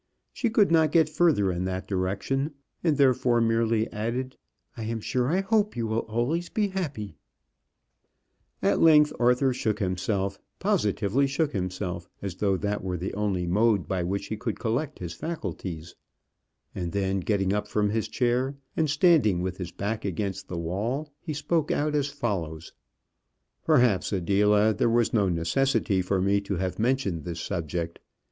She 0.33 0.49
could 0.49 0.71
not 0.71 0.91
get 0.91 1.09
further 1.09 1.51
in 1.51 1.65
that 1.65 1.87
direction, 1.87 2.55
and 2.83 2.97
therefore 2.97 3.39
merely 3.39 3.87
added: 3.91 4.35
"I 4.75 4.85
am 4.85 4.99
sure 4.99 5.29
I 5.29 5.41
hope 5.41 5.77
you 5.77 5.85
will 5.85 6.07
always 6.09 6.49
be 6.49 6.69
happy." 6.69 7.17
At 8.63 8.81
length 8.81 9.13
Arthur 9.19 9.53
shook 9.53 9.77
himself, 9.77 10.39
positively 10.57 11.27
shook 11.27 11.51
himself, 11.53 12.09
as 12.19 12.37
though 12.37 12.57
that 12.57 12.83
were 12.83 12.97
the 12.97 13.13
only 13.13 13.45
mode 13.45 13.87
by 13.87 14.01
which 14.01 14.25
he 14.25 14.37
could 14.37 14.57
collect 14.59 14.97
his 14.97 15.13
faculties; 15.13 15.93
and 16.73 16.93
then 16.93 17.19
getting 17.19 17.53
up 17.53 17.67
from 17.67 17.91
his 17.91 18.07
chair, 18.07 18.57
and 18.75 18.89
standing 18.89 19.39
with 19.43 19.57
his 19.57 19.69
back 19.71 20.03
against 20.03 20.47
the 20.47 20.57
wall, 20.57 21.13
he 21.19 21.31
spoke 21.31 21.69
out 21.69 21.93
as 21.93 22.07
follows: 22.07 22.73
"Perhaps, 23.63 24.11
Adela, 24.11 24.73
there 24.73 24.89
was 24.89 25.13
no 25.13 25.29
necessity 25.29 26.01
for 26.01 26.19
me 26.19 26.41
to 26.41 26.55
have 26.55 26.79
mentioned 26.79 27.23
this 27.23 27.39
subject. 27.39 27.99